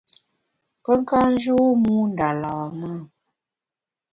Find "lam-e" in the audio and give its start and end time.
2.41-2.91